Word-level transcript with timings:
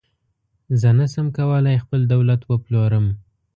زه 0.79 0.89
نشم 0.99 1.27
کولای 1.37 1.77
خپل 1.83 2.01
دولت 2.13 2.41
وپلورم. 2.45 3.05